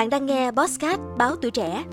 Bạn 0.00 0.10
đang 0.10 0.26
nghe 0.26 0.50
Bosscat 0.50 1.00
báo 1.18 1.36
tuổi 1.36 1.50
trẻ. 1.50 1.84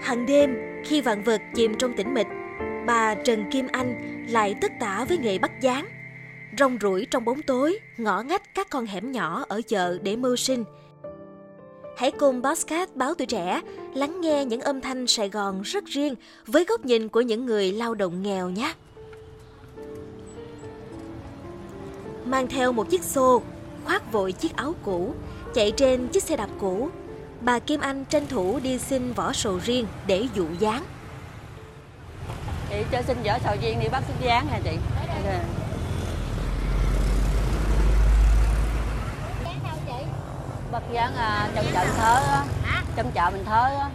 Hằng 0.00 0.26
đêm, 0.26 0.56
khi 0.84 1.00
vạn 1.00 1.22
vật 1.22 1.40
chìm 1.54 1.74
trong 1.78 1.96
tĩnh 1.96 2.14
mịch, 2.14 2.26
bà 2.86 3.14
Trần 3.14 3.44
Kim 3.50 3.66
Anh 3.72 3.94
lại 4.30 4.54
tất 4.60 4.72
tả 4.80 5.04
với 5.08 5.18
nghề 5.18 5.38
bắt 5.38 5.60
gián. 5.60 5.86
Rong 6.58 6.78
ruổi 6.80 7.06
trong 7.10 7.24
bóng 7.24 7.42
tối, 7.42 7.78
ngõ 7.96 8.22
ngách 8.22 8.54
các 8.54 8.70
con 8.70 8.86
hẻm 8.86 9.12
nhỏ 9.12 9.44
ở 9.48 9.60
chợ 9.68 9.98
để 10.02 10.16
mưu 10.16 10.36
sinh. 10.36 10.64
Hãy 11.96 12.10
cùng 12.10 12.42
Bosscat 12.42 12.96
báo 12.96 13.14
tuổi 13.14 13.26
trẻ 13.26 13.60
lắng 13.94 14.20
nghe 14.20 14.44
những 14.44 14.60
âm 14.60 14.80
thanh 14.80 15.06
Sài 15.06 15.28
Gòn 15.28 15.62
rất 15.62 15.84
riêng 15.84 16.14
với 16.46 16.64
góc 16.64 16.84
nhìn 16.84 17.08
của 17.08 17.20
những 17.20 17.46
người 17.46 17.72
lao 17.72 17.94
động 17.94 18.22
nghèo 18.22 18.50
nhé. 18.50 18.74
Mang 22.24 22.48
theo 22.48 22.72
một 22.72 22.90
chiếc 22.90 23.02
xô, 23.02 23.42
khoác 23.84 24.12
vội 24.12 24.32
chiếc 24.32 24.56
áo 24.56 24.74
cũ, 24.84 25.14
chạy 25.54 25.70
trên 25.70 26.08
chiếc 26.08 26.22
xe 26.22 26.36
đạp 26.36 26.48
cũ, 26.60 26.88
bà 27.40 27.58
Kim 27.58 27.80
Anh 27.80 28.04
tranh 28.04 28.26
thủ 28.26 28.60
đi 28.62 28.78
xin 28.78 29.12
vỏ 29.12 29.32
sầu 29.32 29.58
riêng 29.64 29.86
để 30.06 30.26
dụ 30.34 30.46
dáng. 30.58 30.84
chị 32.70 32.76
cho 32.92 33.02
xin 33.02 33.16
vỏ 33.24 33.38
sầu 33.44 33.56
riêng 33.62 33.80
đi 33.80 33.88
bắt 33.88 34.02
xích 34.06 34.26
dán 34.26 34.46
hả 34.46 34.60
chị 34.64 34.76
Dạ. 35.24 35.44
Dán 39.44 39.58
đâu 39.64 39.76
chị? 39.86 40.04
Bắt 40.74 40.82
dán 40.92 41.16
à, 41.16 41.48
trong 41.54 41.64
chợ 41.72 41.84
thớ 41.96 42.14
á. 42.14 42.44
Trong 42.96 43.10
chợ 43.12 43.30
mình 43.32 43.44
thớ 43.44 43.62
á. 43.62 43.90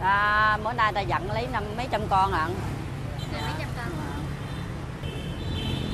À, 0.00 0.58
mỗi 0.64 0.74
nay 0.74 0.92
ta 0.92 1.00
dặn 1.00 1.30
lấy 1.30 1.46
năm 1.52 1.64
mấy 1.76 1.86
trăm 1.90 2.00
con 2.08 2.32
trăm 3.58 3.68
con. 3.76 3.90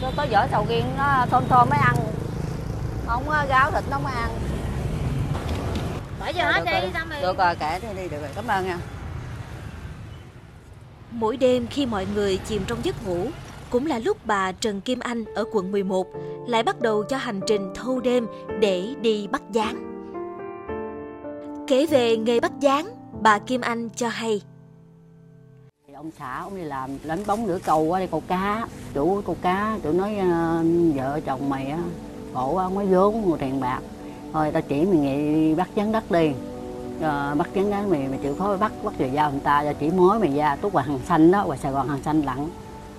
có, 0.02 0.12
có 0.16 0.26
vỏ 0.30 0.46
sầu 0.50 0.66
riêng 0.68 0.84
nó 0.98 1.26
thơm 1.30 1.48
thơm 1.48 1.68
mới 1.70 1.78
ăn. 1.78 1.94
Không 3.06 3.24
có 3.28 3.44
gáo 3.48 3.70
thịt 3.70 3.84
nó 3.90 3.98
mới 3.98 4.12
ăn. 4.12 4.30
Bỏ 6.20 6.26
vô 6.34 6.44
hết 6.44 6.64
đi, 6.64 6.90
xong 6.94 7.08
rồi. 7.08 7.22
được 7.22 7.38
rồi 7.38 7.54
kể 7.60 7.80
đi 7.82 7.88
đi 8.02 8.08
được 8.08 8.20
rồi. 8.20 8.30
Cảm 8.34 8.46
ơn 8.46 8.66
nha. 8.66 8.78
Mỗi 11.10 11.36
đêm 11.36 11.66
khi 11.66 11.86
mọi 11.86 12.06
người 12.06 12.38
chìm 12.46 12.64
trong 12.66 12.84
giấc 12.84 13.06
ngủ, 13.06 13.28
cũng 13.72 13.86
là 13.86 13.98
lúc 13.98 14.16
bà 14.24 14.52
Trần 14.52 14.80
Kim 14.80 15.00
Anh 15.00 15.24
ở 15.34 15.44
quận 15.52 15.72
11 15.72 16.06
lại 16.46 16.62
bắt 16.62 16.80
đầu 16.80 17.04
cho 17.04 17.16
hành 17.16 17.40
trình 17.46 17.72
thâu 17.74 18.00
đêm 18.00 18.26
để 18.60 18.94
đi 19.00 19.26
bắt 19.26 19.42
gián. 19.52 19.88
Kể 21.66 21.86
về 21.86 22.16
nghề 22.16 22.40
bắt 22.40 22.52
gián, 22.60 22.86
bà 23.20 23.38
Kim 23.38 23.60
Anh 23.60 23.88
cho 23.96 24.08
hay. 24.08 24.42
Thì 25.86 25.94
ông 25.94 26.10
xã 26.18 26.38
ông 26.40 26.56
đi 26.56 26.62
làm 26.62 26.90
đánh 27.04 27.22
bóng 27.26 27.46
nửa 27.46 27.58
cầu 27.64 27.92
á 27.92 28.00
đi 28.00 28.06
cầu 28.10 28.22
cá 28.28 28.66
chủ 28.94 29.22
cầu 29.26 29.36
cá 29.42 29.78
chủ 29.82 29.92
nói 29.92 30.16
ờ, 30.16 30.64
vợ 30.94 31.20
chồng 31.26 31.48
mày 31.48 31.66
á 31.66 31.82
khổ 32.34 32.52
quá 32.52 32.64
không 32.64 32.90
vốn 32.90 33.22
mua 33.22 33.36
tiền 33.36 33.60
bạc 33.60 33.80
thôi 34.32 34.50
tao 34.52 34.62
chỉ 34.62 34.84
mày 34.84 34.98
nghề 34.98 35.54
bắt 35.54 35.68
gián 35.74 35.92
đất 35.92 36.10
đi 36.10 36.32
ờ, 37.00 37.30
à, 37.30 37.34
bắt 37.34 37.48
gián 37.54 37.70
đất 37.70 37.86
mày 37.88 38.08
mày 38.08 38.18
chịu 38.22 38.34
khó 38.34 38.56
bắt 38.56 38.72
bắt 38.84 38.98
về 38.98 39.10
giao 39.14 39.30
người 39.30 39.40
ta 39.40 39.64
cho 39.64 39.72
chỉ 39.72 39.90
mối 39.90 40.18
mày 40.18 40.36
ra 40.36 40.56
tốt 40.56 40.72
ngoài 40.72 40.86
hàng 40.86 41.00
xanh 41.08 41.30
đó 41.30 41.44
ngoài 41.46 41.58
sài 41.58 41.72
gòn 41.72 41.88
hàng 41.88 42.02
xanh 42.02 42.22
lặng 42.22 42.48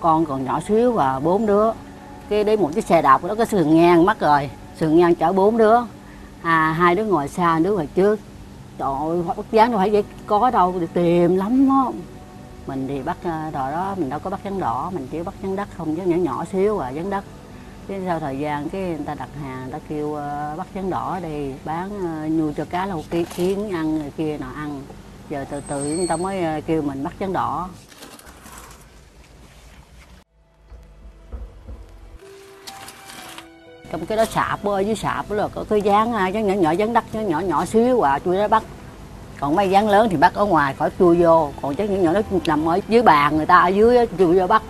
con 0.00 0.24
còn 0.24 0.44
nhỏ 0.44 0.60
xíu 0.68 0.92
và 0.92 1.20
bốn 1.20 1.46
đứa. 1.46 1.70
Cái 2.28 2.44
đấy 2.44 2.56
một 2.56 2.70
chiếc 2.74 2.84
xe 2.86 3.02
đạp 3.02 3.24
đó 3.24 3.34
có 3.34 3.44
sườn 3.44 3.74
ngang 3.74 4.04
mất 4.04 4.20
rồi 4.20 4.50
sườn 4.80 4.96
ngang 4.98 5.14
chở 5.14 5.32
bốn 5.32 5.56
đứa. 5.56 5.76
À 6.42 6.72
hai 6.78 6.94
đứa 6.94 7.04
ngồi 7.04 7.28
xa 7.28 7.58
đứa 7.58 7.72
ngồi 7.74 7.88
trước. 7.94 8.20
Trời 8.78 8.88
ơi 9.08 9.22
bắt 9.26 9.46
gián 9.52 9.70
đâu 9.70 9.78
phải 9.80 9.90
vậy 9.90 10.04
có 10.26 10.50
đâu 10.50 10.74
tìm 10.94 11.36
lắm 11.36 11.68
đó 11.68 11.92
mình 12.66 12.88
thì 12.88 13.02
bắt 13.02 13.16
ờ, 13.24 13.50
đò 13.52 13.70
đó 13.70 13.94
mình 13.98 14.10
đâu 14.10 14.18
có 14.18 14.30
bắt 14.30 14.40
rắn 14.44 14.60
đỏ 14.60 14.90
mình 14.94 15.08
chỉ 15.10 15.22
bắt 15.22 15.34
rắn 15.42 15.56
đất 15.56 15.68
không 15.76 15.96
chứ 15.96 16.02
nhỏ 16.02 16.16
nhỏ 16.16 16.44
xíu 16.52 16.78
à 16.78 16.92
rắn 16.92 17.10
đất. 17.10 17.24
Cái 17.88 18.00
sau 18.06 18.20
thời 18.20 18.38
gian 18.38 18.68
cái 18.68 18.80
người 18.80 19.04
ta 19.06 19.14
đặt 19.14 19.28
hàng 19.42 19.62
người 19.62 19.72
ta 19.72 19.78
kêu 19.88 20.14
ờ, 20.14 20.54
bắt 20.56 20.66
rắn 20.74 20.90
đỏ 20.90 21.18
đi 21.22 21.52
bán 21.64 21.90
ờ, 21.90 22.28
nhu 22.28 22.52
cho 22.52 22.64
cá 22.64 22.86
lâu 22.86 23.04
kiến, 23.10 23.70
ăn 23.70 24.10
kia 24.16 24.38
nào 24.38 24.50
ăn. 24.56 24.82
Giờ 25.30 25.44
từ 25.50 25.60
từ 25.68 25.96
người 25.96 26.06
ta 26.06 26.16
mới 26.16 26.62
kêu 26.66 26.82
mình 26.82 27.04
bắt 27.04 27.12
rắn 27.20 27.32
đỏ. 27.32 27.68
Trong 33.94 34.06
cái 34.06 34.16
đó 34.16 34.24
sạp 34.24 34.64
ở 34.64 34.80
dưới 34.80 34.94
sạp 34.94 35.30
đó 35.30 35.36
là 35.36 35.48
có 35.48 35.64
cái 35.68 35.82
dán 35.82 36.12
à, 36.12 36.28
dán 36.28 36.46
nhỏ 36.46 36.54
nhỏ 36.54 36.70
dán 36.70 36.92
đất 36.92 37.04
nhỏ 37.12 37.20
nhỏ 37.20 37.40
nhỏ 37.40 37.64
xíu 37.64 38.00
à 38.00 38.18
chui 38.24 38.36
đó 38.36 38.48
bắt 38.48 38.62
còn 39.40 39.54
mấy 39.54 39.70
dán 39.70 39.88
lớn 39.88 40.08
thì 40.10 40.16
bắt 40.16 40.34
ở 40.34 40.44
ngoài 40.44 40.74
khỏi 40.74 40.90
chui 40.98 41.16
vô 41.16 41.50
còn 41.62 41.74
chắc 41.74 41.90
những 41.90 42.02
nhỏ 42.02 42.12
nó 42.12 42.20
nằm 42.46 42.68
ở 42.68 42.80
dưới 42.88 43.02
bàn 43.02 43.36
người 43.36 43.46
ta 43.46 43.58
ở 43.58 43.68
dưới 43.68 44.06
chui 44.18 44.38
vô 44.38 44.46
bắt 44.46 44.62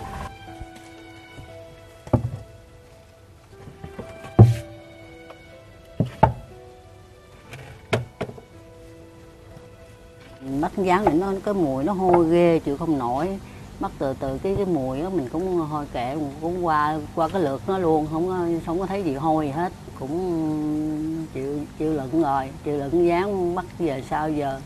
bắt 10.61 10.71
dán 10.77 11.05
thì 11.05 11.13
nó 11.13 11.33
cái 11.45 11.53
mùi 11.53 11.83
nó 11.83 11.93
hôi 11.93 12.29
ghê 12.29 12.59
chịu 12.59 12.77
không 12.77 12.97
nổi 12.97 13.39
bắt 13.79 13.91
từ 13.99 14.13
từ 14.19 14.37
cái 14.37 14.55
cái 14.55 14.65
mùi 14.65 15.01
đó 15.01 15.09
mình 15.09 15.29
cũng 15.29 15.57
hôi 15.57 15.85
kệ 15.93 16.17
cũng 16.41 16.65
qua 16.65 16.99
qua 17.15 17.27
cái 17.27 17.41
lượt 17.41 17.61
nó 17.67 17.77
luôn, 17.77 18.07
không 18.11 18.27
có 18.27 18.45
không 18.65 18.79
có 18.79 18.85
thấy 18.85 19.03
gì 19.03 19.13
hôi 19.13 19.45
gì 19.45 19.51
hết. 19.51 19.73
Cũng 19.99 21.25
chịu 21.33 21.59
chịu 21.79 21.93
lựng 21.93 22.21
rồi, 22.21 22.49
chịu 22.63 22.77
lựng 22.77 23.07
dán 23.07 23.55
bắt 23.55 23.65
giờ 23.79 24.01
sao 24.09 24.29
giờ 24.29 24.59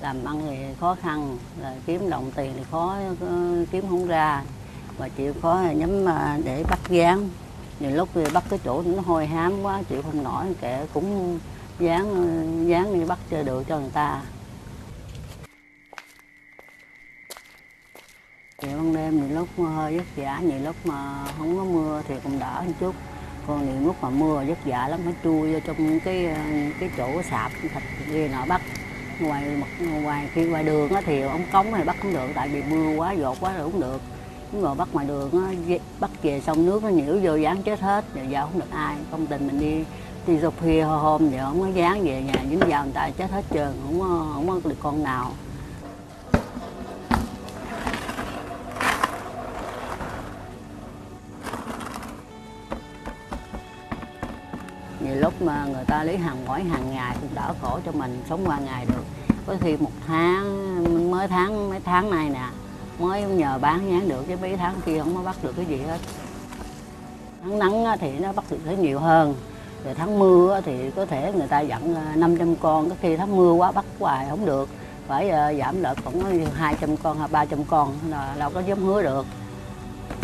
làm 0.00 0.24
ăn 0.24 0.42
thì 0.48 0.56
khó 0.80 0.96
khăn, 1.02 1.38
là 1.60 1.74
kiếm 1.86 2.10
đồng 2.10 2.30
tiền 2.34 2.52
thì 2.56 2.62
khó 2.70 2.96
kiếm 3.70 3.84
không 3.88 4.06
ra. 4.06 4.42
Mà 4.98 5.08
chịu 5.08 5.34
khó 5.42 5.62
là 5.62 5.72
nhắm 5.72 6.08
à, 6.08 6.38
để 6.44 6.64
bắt 6.70 6.80
dán 6.88 7.28
nhiều 7.80 7.90
lúc 7.90 8.08
thì 8.14 8.24
bắt 8.34 8.44
cái 8.50 8.58
chỗ 8.64 8.82
nó 8.82 9.02
hôi 9.02 9.26
hám 9.26 9.62
quá, 9.62 9.82
chịu 9.88 10.02
không 10.02 10.22
nổi, 10.22 10.46
kệ 10.60 10.86
cũng 10.94 11.38
dán 11.78 12.68
dán 12.68 12.94
đi 12.94 13.04
bắt 13.04 13.18
chơi 13.30 13.44
được 13.44 13.64
cho 13.68 13.78
người 13.78 13.90
ta 13.92 14.22
thì 18.58 18.68
ban 18.94 19.04
đêm 19.04 19.20
thì 19.20 19.34
lúc 19.34 19.48
hơi 19.74 19.96
vất 19.96 20.06
vả 20.16 20.38
nhiều 20.38 20.58
lúc 20.64 20.76
mà 20.84 21.24
không 21.38 21.56
có 21.56 21.64
mưa 21.64 22.02
thì 22.08 22.14
cũng 22.24 22.38
đỡ 22.38 22.62
một 22.66 22.72
chút. 22.80 22.94
Còn 23.46 23.66
nhiều 23.66 23.86
lúc 23.86 23.96
mà 24.02 24.10
mưa 24.10 24.44
vất 24.48 24.58
vả 24.64 24.88
lắm 24.88 25.00
phải 25.04 25.14
chui 25.24 25.52
vô 25.52 25.58
trong 25.66 26.00
cái 26.00 26.26
ờ, 26.26 26.40
cái 26.80 26.90
chỗ 26.96 27.22
sạp 27.30 27.52
thịt 27.62 27.82
kia 28.06 28.28
nọ 28.28 28.44
bắt. 28.48 28.60
Ngoài 29.20 29.44
mặt 29.60 29.86
ngoài 30.02 30.28
khi 30.32 30.44
ngoài 30.44 30.64
đường 30.64 30.92
á 30.92 31.02
thì 31.04 31.20
ống 31.20 31.44
cống 31.52 31.72
này 31.72 31.84
bắt 31.84 31.96
không 32.02 32.12
được 32.12 32.28
tại 32.34 32.48
vì 32.48 32.62
mưa 32.62 32.96
quá 32.96 33.12
dột 33.12 33.36
quá 33.40 33.52
rồi 33.56 33.70
cũng 33.70 33.80
được. 33.80 34.00
Nhưng 34.52 34.62
mà 34.62 34.74
bắt 34.74 34.88
ngoài 34.92 35.06
đường 35.06 35.30
á 35.32 35.76
bắt 36.00 36.10
về 36.22 36.40
xong 36.40 36.66
nước 36.66 36.82
nó 36.82 36.88
nhiễu 36.88 37.18
vô 37.22 37.36
dán 37.36 37.62
chết 37.62 37.80
hết 37.80 38.04
rồi 38.14 38.26
giờ 38.30 38.42
không 38.42 38.60
được 38.60 38.70
ai 38.70 38.96
công 39.10 39.26
tình 39.26 39.46
mình 39.46 39.60
đi 39.60 39.84
đi 40.26 40.38
dọc 40.38 40.60
khuya 40.60 40.82
hôm 40.82 41.30
giờ 41.30 41.44
không 41.48 41.60
có 41.60 41.66
dán 41.66 42.04
về 42.04 42.22
nhà 42.22 42.44
dính 42.50 42.58
vào 42.58 42.84
người 42.84 42.92
ta 42.92 43.10
chết 43.10 43.30
hết 43.30 43.44
trơn 43.54 43.72
không 43.84 44.00
có, 44.00 44.30
không 44.34 44.48
có 44.48 44.68
được 44.68 44.76
con 44.80 45.02
nào. 45.02 45.32
Nhiều 55.04 55.14
lúc 55.14 55.42
mà 55.42 55.64
người 55.64 55.84
ta 55.84 56.04
lấy 56.04 56.18
hàng 56.18 56.36
mỗi 56.46 56.62
hàng 56.62 56.90
ngày 56.90 57.16
cũng 57.20 57.30
đỡ 57.34 57.54
khổ 57.62 57.78
cho 57.86 57.92
mình 57.92 58.22
sống 58.28 58.40
qua 58.46 58.58
ngày 58.58 58.86
được. 58.86 59.04
Có 59.46 59.56
khi 59.60 59.76
một 59.76 59.92
tháng 60.06 61.10
mới 61.10 61.28
tháng 61.28 61.70
mấy 61.70 61.80
tháng 61.80 62.10
này 62.10 62.30
nè 62.30 62.48
mới 62.98 63.22
nhờ 63.22 63.58
bán 63.58 63.90
nhán 63.90 64.08
được 64.08 64.24
chứ 64.28 64.36
mấy 64.40 64.56
tháng 64.56 64.74
kia 64.86 64.98
không 64.98 65.16
có 65.16 65.22
bắt 65.22 65.36
được 65.42 65.56
cái 65.56 65.64
gì 65.64 65.76
hết. 65.76 65.98
Tháng 67.42 67.58
nắng 67.58 67.98
thì 68.00 68.18
nó 68.18 68.32
bắt 68.32 68.44
được 68.50 68.58
thấy 68.64 68.76
nhiều 68.76 68.98
hơn 68.98 69.34
rồi 69.84 69.94
tháng 69.94 70.18
mưa 70.18 70.60
thì 70.64 70.90
có 70.90 71.06
thể 71.06 71.32
người 71.32 71.46
ta 71.46 71.60
dặn 71.60 71.94
à, 71.94 72.12
500 72.16 72.56
con 72.56 72.90
có 72.90 72.96
khi 73.00 73.16
tháng 73.16 73.36
mưa 73.36 73.52
quá 73.52 73.72
bắt 73.72 73.84
hoài 73.98 74.26
không 74.30 74.46
được. 74.46 74.68
Phải 75.06 75.30
à, 75.30 75.52
giảm 75.54 75.82
lợi 75.82 75.94
khoảng 76.04 76.20
200 76.54 76.96
con 76.96 77.18
hay 77.18 77.28
300 77.32 77.64
con 77.64 77.94
là 78.08 78.34
đâu 78.38 78.50
có 78.54 78.60
dám 78.60 78.82
hứa 78.82 79.02
được. 79.02 79.26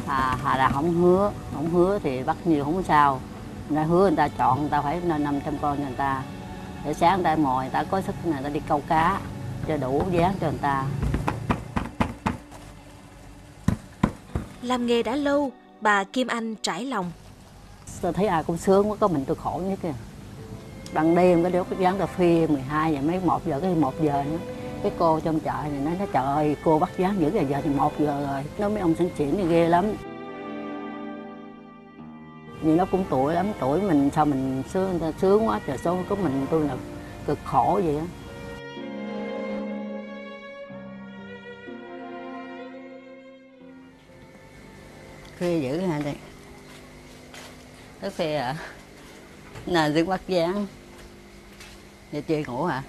À, 0.06 0.37
hà 0.43 0.56
là 0.56 0.69
không 0.69 0.94
hứa 0.94 1.31
không 1.55 1.70
hứa 1.70 1.99
thì 2.03 2.23
bắt 2.23 2.37
nhiều 2.44 2.64
không 2.64 2.82
sao 2.82 3.20
người 3.69 3.76
ta 3.76 3.82
hứa 3.82 4.06
người 4.09 4.17
ta 4.17 4.29
chọn 4.29 4.61
người 4.61 4.70
ta 4.70 4.82
phải 4.82 5.00
nên 5.05 5.25
500 5.25 5.59
con 5.62 5.76
cho 5.76 5.85
người 5.85 5.97
ta. 5.97 6.23
Để 6.85 6.94
sáng 6.94 7.17
người 7.17 7.25
ta 7.25 7.37
mồi 7.37 7.65
người 7.65 7.73
ta 7.73 7.85
có 7.85 8.00
sức 8.00 8.15
người 8.25 8.43
ta 8.43 8.49
đi 8.49 8.61
câu 8.69 8.82
cá 8.88 9.20
cho 9.69 9.76
đủ 9.76 10.03
dán 10.12 10.35
cho 10.41 10.50
người 10.50 10.59
ta. 10.62 10.85
Làm 14.62 14.87
nghề 14.87 15.03
đã 15.03 15.17
lâu, 15.17 15.53
bà 15.81 16.05
Kim 16.05 16.26
Anh 16.26 16.55
trải 16.55 16.85
lòng. 16.85 17.11
tôi 18.00 18.12
thấy 18.12 18.26
ai 18.26 18.44
cũng 18.44 18.56
sướng 18.56 18.91
quá 18.91 18.97
có 19.00 19.09
mình 19.09 19.25
tôi 19.25 19.37
khổ 19.37 19.61
nhất 19.65 19.79
kìa. 19.82 19.94
Ban 20.93 21.15
đêm 21.15 21.43
cái 21.43 21.53
đứa 21.53 21.62
dán 21.79 21.99
cà 21.99 22.06
phê 22.06 22.47
12 22.47 22.94
giờ 22.94 23.00
mấy 23.03 23.20
1 23.25 23.47
giờ 23.47 23.61
cái 23.61 23.75
1 23.75 23.94
giờ 24.03 24.25
nữa. 24.31 24.38
Cái 24.82 24.93
cô 24.99 25.20
trong 25.20 25.41
chợ 25.41 25.53
này 25.70 25.81
nói, 25.81 26.09
trời 26.12 26.25
ơi 26.25 26.56
cô 26.65 26.79
bắt 26.79 26.91
dán 26.99 27.20
dữ 27.20 27.31
giờ 27.35 27.43
giờ 27.49 27.61
thì 27.65 27.70
1 27.70 27.93
giờ 27.99 28.26
rồi. 28.26 28.44
Nó 28.59 28.69
mấy 28.69 28.81
ông 28.81 28.94
sinh 28.94 29.11
xỉn 29.19 29.37
thì 29.37 29.47
ghê 29.49 29.69
lắm 29.69 29.85
nhưng 32.62 32.76
nó 32.76 32.84
cũng 32.84 33.05
tuổi 33.10 33.34
lắm, 33.34 33.46
tuổi 33.60 33.81
mình 33.81 34.10
sao 34.14 34.25
mình 34.25 34.62
sướng 34.72 35.12
sướng 35.20 35.46
quá 35.46 35.60
trời 35.66 35.78
số 35.78 35.99
của 36.08 36.16
mình 36.16 36.46
tôi 36.50 36.64
là 36.64 36.76
cực 37.26 37.38
khổ 37.44 37.81
vậy 37.84 37.96
á. 37.96 38.05
Khuya 45.38 45.60
dữ 45.60 45.81
hả 45.81 46.00
đây 46.05 46.14
tới 48.00 48.10
khuya 48.10 48.37
à? 48.37 48.56
Nè 49.66 49.88
đứng 49.94 50.08
bắt 50.08 50.20
dáng 50.28 50.66
vậy 52.12 52.22
chơi 52.22 52.44
ngủ 52.44 52.64
hả? 52.64 52.82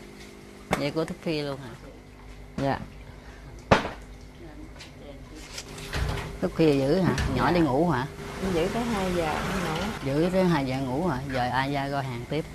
Vậy 0.69 0.92
của 0.92 1.06
thức 1.06 1.18
khuya 1.24 1.44
luôn 1.44 1.60
hả? 1.60 1.69
Dạ. 2.57 2.80
Thức 6.42 6.51
khuya 6.56 6.74
dữ 6.74 6.95
hả? 6.95 7.16
Nhỏ 7.36 7.51
đi 7.51 7.60
ngủ 7.60 7.89
hả? 7.89 8.07
Giữ 8.54 8.68
tới 8.74 8.84
2 8.84 9.12
giờ 9.16 9.34
ngủ. 9.34 9.84
Giữ 10.06 10.30
tới 10.34 10.44
hai 10.44 10.66
giờ 10.66 10.78
ngủ 10.80 11.08
hả 11.08 11.20
giờ 11.34 11.50
ai 11.50 11.74
ra 11.74 11.88
gọi 11.88 12.04
hàng 12.04 12.26
tiếp? 12.30 12.46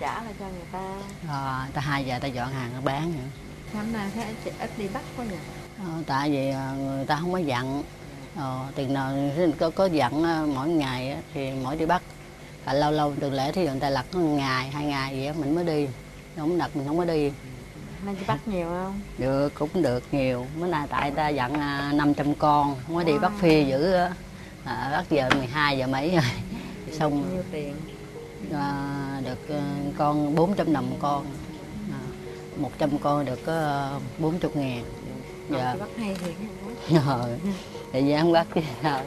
Trả 0.00 0.22
lại 0.22 0.34
cho 0.40 0.44
người 0.44 0.66
ta. 0.72 0.94
À, 1.28 1.68
ta 1.74 1.80
hai 1.80 2.04
giờ 2.04 2.18
ta 2.18 2.28
dọn 2.28 2.52
hàng 2.52 2.70
bán 2.84 3.12
nữa. 3.12 3.28
Năm 3.74 3.92
nay 3.92 4.10
thấy 4.14 4.24
ít 4.58 4.70
đi 4.78 4.88
bắt 4.88 5.02
quá 5.16 5.24
nhỉ? 5.24 5.36
Ờ, 5.78 5.90
tại 6.06 6.30
vì 6.30 6.50
ờ, 6.50 6.74
người 6.76 7.06
ta 7.06 7.16
không 7.16 7.32
có 7.32 7.38
dặn. 7.38 7.82
Ờ, 8.36 8.66
tiền 8.74 8.94
nào 8.94 9.12
có, 9.58 9.70
có 9.70 9.86
dặn 9.86 10.22
ờ, 10.22 10.46
mỗi 10.54 10.68
ngày 10.68 11.16
thì 11.34 11.50
mỗi 11.62 11.76
đi 11.76 11.86
bắt. 11.86 12.02
À, 12.64 12.72
lâu 12.72 12.90
lâu 12.90 13.14
từ 13.20 13.30
lễ 13.30 13.52
thì 13.52 13.66
người 13.66 13.80
ta 13.80 13.90
lặt 13.90 14.06
có 14.12 14.18
ngày 14.18 14.70
hai 14.70 14.84
ngày 14.84 15.14
vậy 15.14 15.26
á, 15.26 15.32
mình 15.38 15.54
mới 15.54 15.64
đi. 15.64 15.88
Không 16.36 16.58
đặt 16.58 16.76
mình 16.76 16.86
không 16.86 16.98
có 16.98 17.04
đi. 17.04 17.32
Nay 18.04 18.14
chị 18.18 18.24
bắt 18.26 18.48
nhiều 18.48 18.66
không? 18.68 19.00
Được 19.18 19.54
cũng 19.54 19.82
được 19.82 20.02
nhiều. 20.12 20.46
Bữa 20.60 20.66
nay 20.66 20.86
tại 20.90 21.10
ta 21.10 21.28
dặn 21.28 21.54
à, 21.54 21.92
500 21.94 22.34
con 22.34 22.76
không 22.86 22.96
có 22.96 23.02
đi 23.02 23.18
bắt 23.18 23.32
phi 23.40 23.64
dữ 23.64 23.92
á 23.92 24.10
à, 24.64 24.88
bắt 24.92 25.04
giờ 25.10 25.28
12 25.36 25.78
giờ 25.78 25.86
mấy 25.86 26.10
rồi. 26.10 26.22
Xong 26.92 27.32
nhiêu 27.32 27.42
tiền? 27.52 27.74
à, 28.52 29.20
được 29.24 29.48
ờ, 29.48 29.60
con 29.98 30.34
400 30.34 30.72
đồng 30.72 30.96
con. 31.00 31.26
À, 31.92 32.00
100 32.56 32.98
con 32.98 33.24
được 33.24 33.44
có 33.46 33.90
40 34.18 34.50
ngàn. 34.54 34.84
Dạ. 35.50 35.58
dạ 35.58 35.74
bắt 35.80 35.88
hay 35.98 36.14
thiệt 36.14 36.34
rồi 37.06 37.30
thì 37.92 38.02
dám 38.02 38.32
bắt 38.32 38.46
chứ 38.54 38.60
sao 38.82 39.00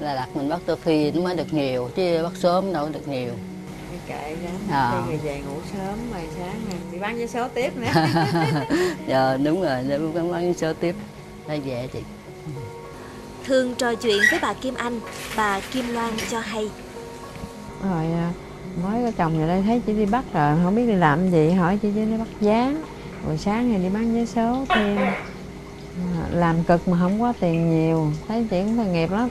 là 0.00 0.14
đặt 0.14 0.28
mình 0.36 0.48
bắt 0.48 0.60
tô 0.66 0.76
phi 0.76 1.10
nó 1.10 1.20
mới 1.22 1.36
được 1.36 1.52
nhiều 1.52 1.90
chứ 1.96 2.22
bắt 2.22 2.32
sớm 2.36 2.72
đâu 2.72 2.88
được 2.88 3.08
nhiều. 3.08 3.32
Kệ 4.06 4.36
ra 4.42 4.50
À. 4.70 5.02
rồi 5.06 5.16
về 5.16 5.40
ngủ 5.40 5.56
sớm 5.72 5.98
rồi 6.12 6.22
sáng 6.38 6.60
đi 6.92 6.98
bán 6.98 7.18
vé 7.18 7.26
số 7.26 7.48
tiếp 7.48 7.76
nữa. 7.76 7.90
Giờ 9.06 9.38
đúng 9.44 9.62
rồi 9.62 9.84
để 9.88 9.98
bán 10.14 10.32
bán 10.32 10.54
số 10.54 10.72
tiếp. 10.72 10.94
Đây 11.48 11.60
về 11.60 11.88
chị 11.92 11.98
Thường 13.46 13.74
trò 13.74 13.94
chuyện 13.94 14.20
với 14.30 14.38
bà 14.42 14.52
Kim 14.52 14.74
Anh, 14.74 15.00
bà 15.36 15.60
Kim 15.60 15.84
Loan 15.94 16.12
cho 16.30 16.40
hay. 16.40 16.70
rồi 17.84 18.04
à, 18.04 18.32
mới 18.82 19.02
có 19.04 19.10
chồng 19.16 19.38
vào 19.38 19.48
đây 19.48 19.62
thấy 19.62 19.80
chị 19.86 19.92
đi 19.92 20.06
bắt 20.06 20.24
rồi 20.32 20.58
không 20.64 20.74
biết 20.76 20.86
đi 20.86 20.92
làm 20.94 21.30
gì 21.30 21.50
hỏi 21.50 21.78
chị 21.82 21.90
đi 21.90 22.16
bắt 22.18 22.28
giá 22.40 22.72
rồi 23.26 23.38
sáng 23.38 23.72
thì 23.72 23.78
đi 23.82 23.88
bán 23.94 24.14
vé 24.14 24.24
số 24.26 24.64
thêm. 24.68 24.96
À, 24.96 25.12
làm 26.32 26.64
cực 26.64 26.88
mà 26.88 26.98
không 27.00 27.20
có 27.20 27.32
tiền 27.40 27.70
nhiều 27.70 28.12
thấy 28.28 28.46
chị 28.50 28.62
cũng 28.62 28.76
tội 28.76 28.86
nghiệp 28.86 29.10
lắm. 29.10 29.28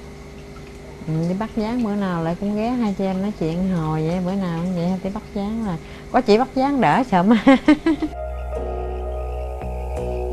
Ừ, 1.08 1.14
đi 1.30 1.36
bắt 1.40 1.50
gián 1.56 1.84
bữa 1.84 1.96
nào 1.96 2.24
lại 2.24 2.36
cũng 2.40 2.56
ghé 2.56 2.70
hai 2.70 2.96
chị 2.98 3.06
em 3.06 3.22
nói 3.22 3.32
chuyện 3.40 3.70
hồi 3.78 4.08
vậy 4.08 4.20
bữa 4.26 4.34
nào 4.34 4.60
cũng 4.64 4.76
vậy 4.76 4.92
đi 5.04 5.10
bắt 5.14 5.24
gián 5.36 5.66
là 5.68 5.78
có 6.12 6.22
chị 6.22 6.38
bắt 6.38 6.48
gián 6.56 6.82
đỡ 6.82 7.04
sợ 7.12 7.24
ma 7.24 7.44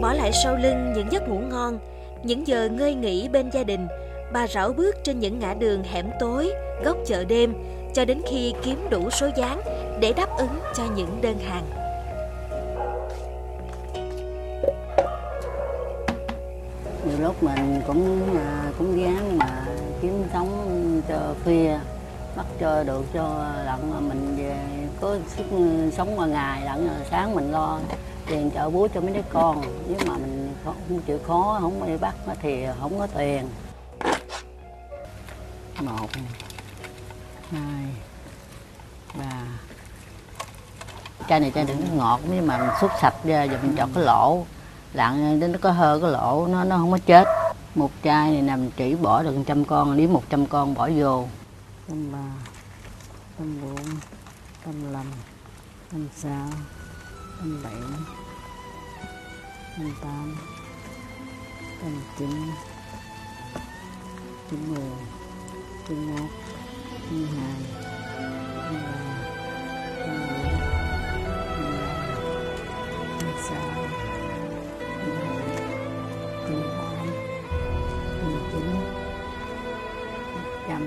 Bỏ 0.02 0.12
lại 0.12 0.30
sau 0.44 0.56
lưng 0.56 0.92
những 0.96 1.12
giấc 1.12 1.28
ngủ 1.28 1.38
ngon, 1.50 1.78
những 2.26 2.46
giờ 2.46 2.68
ngơi 2.72 2.94
nghỉ 2.94 3.28
bên 3.28 3.50
gia 3.50 3.62
đình, 3.62 3.86
bà 4.32 4.46
rảo 4.46 4.72
bước 4.72 4.94
trên 5.04 5.20
những 5.20 5.38
ngã 5.38 5.54
đường 5.54 5.82
hẻm 5.82 6.06
tối, 6.20 6.52
góc 6.84 6.96
chợ 7.06 7.24
đêm, 7.24 7.54
cho 7.94 8.04
đến 8.04 8.22
khi 8.30 8.54
kiếm 8.64 8.86
đủ 8.90 9.10
số 9.10 9.28
dáng 9.36 9.60
để 10.00 10.12
đáp 10.12 10.28
ứng 10.38 10.60
cho 10.76 10.84
những 10.96 11.18
đơn 11.22 11.38
hàng. 11.38 11.64
nhiều 17.08 17.18
lúc 17.20 17.42
mình 17.42 17.80
cũng 17.86 18.36
à, 18.36 18.72
cũng 18.78 18.96
gắng 18.96 19.38
mà 19.38 19.66
kiếm 20.02 20.22
sống 20.32 20.48
cho 21.08 21.34
khuya 21.44 21.78
bắt 22.36 22.46
cho 22.60 22.84
được 22.84 23.04
cho 23.14 23.44
lận 23.64 23.90
mà 23.90 24.00
mình 24.00 24.36
về 24.38 24.56
có 25.00 25.18
sức 25.36 25.44
ừ, 25.50 25.90
sống 25.96 26.08
qua 26.16 26.26
ngày 26.26 26.62
lận 26.64 26.88
à, 26.88 26.96
sáng 27.10 27.34
mình 27.34 27.52
lo 27.52 27.80
tiền 28.26 28.50
chợ 28.50 28.70
búa 28.70 28.88
cho 28.94 29.00
mấy 29.00 29.12
đứa 29.12 29.20
con 29.32 29.62
nếu 29.88 29.98
mà 30.06 30.16
mình 30.18 30.45
không 30.66 31.00
chịu 31.06 31.18
khó, 31.26 31.58
không 31.60 31.86
đi 31.86 31.96
bắt 31.96 32.14
nó 32.26 32.34
thì 32.42 32.66
không 32.80 32.98
có 32.98 33.06
tiền. 33.06 33.48
Một, 35.80 36.08
hai, 37.50 37.84
ba. 39.18 39.42
Chai 41.28 41.40
này 41.40 41.52
chai 41.54 41.64
đừng 41.64 41.96
ngọt, 41.96 42.20
nhưng 42.28 42.46
mà 42.46 42.58
mình 42.58 42.70
xúc 42.80 42.90
sạch 43.00 43.14
ra 43.24 43.46
rồi 43.46 43.58
mình 43.62 43.76
chọn 43.76 43.92
cái 43.94 44.04
lỗ. 44.04 44.46
Lặn 44.92 45.40
đến 45.40 45.52
nó 45.52 45.58
có 45.62 45.70
hơi 45.70 46.00
cái 46.00 46.10
lỗ, 46.10 46.46
nó 46.46 46.64
nó 46.64 46.76
không 46.76 46.90
có 46.90 46.98
chết. 47.06 47.24
Một 47.74 47.90
chai 48.04 48.30
này 48.30 48.42
nằm 48.42 48.70
chỉ 48.70 48.94
bỏ 48.94 49.22
được 49.22 49.34
trăm 49.46 49.64
con 49.64 49.96
nếu 49.96 50.08
một 50.08 50.22
trăm 50.30 50.46
con 50.46 50.74
bỏ 50.74 50.90
vô. 50.96 51.28
Trăm 51.88 52.12
ba 52.12 52.18
trăm 53.38 53.60
bốn 53.62 53.76
trăm 54.66 54.92
năm 54.92 55.06
trăm 55.92 56.08
sáu 56.16 56.48
trăm 57.38 57.62
bảy 57.62 57.74
trăm 59.76 59.94
tám 60.02 60.36
trăm 61.82 61.90
chín 62.18 62.30
trăm 64.50 64.60
mười 64.68 64.90
trăm 65.88 66.06
một 66.06 66.28
trăm 67.08 67.26
hai 67.36 67.54
trăm 67.70 67.76
ba 67.78 68.36
trăm 69.86 70.16
bốn 70.16 70.26
trăm 70.26 70.60
năm 72.88 73.20
trăm 73.20 73.34
sáu 73.48 73.66
trăm 76.28 76.62
tám 76.62 76.82
trăm 78.22 78.40
chín 78.52 78.66
trăm 80.68 80.82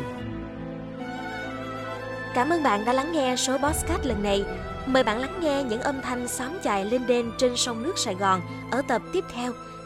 Cảm 2.33 2.49
ơn 2.49 2.63
bạn 2.63 2.85
đã 2.85 2.93
lắng 2.93 3.11
nghe 3.11 3.35
số 3.35 3.57
podcast 3.57 4.05
lần 4.05 4.23
này. 4.23 4.45
Mời 4.85 5.03
bạn 5.03 5.19
lắng 5.19 5.39
nghe 5.41 5.63
những 5.63 5.81
âm 5.81 6.01
thanh 6.01 6.27
xóm 6.27 6.53
chài 6.63 6.85
lên 6.85 7.07
đên 7.07 7.31
trên 7.37 7.57
sông 7.57 7.83
nước 7.83 7.97
Sài 7.97 8.15
Gòn 8.15 8.41
ở 8.71 8.81
tập 8.87 9.01
tiếp 9.13 9.23
theo. 9.33 9.53